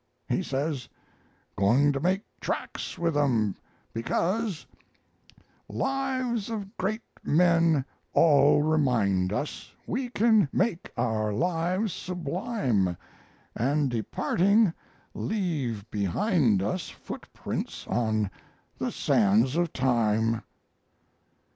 [0.27, 0.89] He says,
[1.55, 3.55] 'Going to make tracks with 'em,
[3.93, 4.65] because
[5.69, 12.97] "'Lives of great men all remind us We can make our lives sublime;
[13.55, 14.73] And, departing,
[15.13, 18.31] leave behind us Footprints on
[18.79, 20.41] the sands of time.'